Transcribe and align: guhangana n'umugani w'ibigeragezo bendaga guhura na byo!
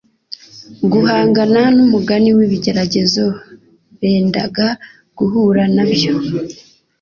guhangana 0.91 1.61
n'umugani 1.75 2.29
w'ibigeragezo 2.37 3.23
bendaga 3.99 4.67
guhura 5.17 5.63
na 5.75 5.85
byo! 5.91 6.13